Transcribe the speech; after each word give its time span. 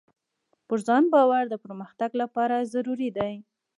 پر 0.67 0.77
ځان 0.87 1.03
باور 1.13 1.43
د 1.49 1.55
پرمختګ 1.65 2.11
لپاره 2.21 2.67
ضروري 2.73 3.09
دی. 3.17 3.33